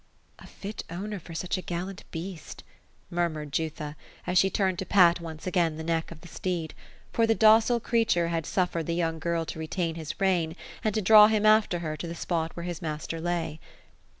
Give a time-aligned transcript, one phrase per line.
[0.39, 2.63] "A fit owner for such a gallant beast !'*
[3.11, 6.73] murmured Jutha, as she turned to pat once again the neck of the steed;
[7.13, 11.03] for the docile creature had suffered the young girl to retain his rein, and to
[11.03, 13.59] draw him after her to the spot where his master lay.